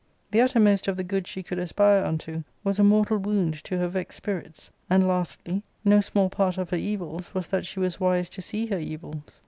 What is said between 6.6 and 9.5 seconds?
her evils was that she was wise to see her evils.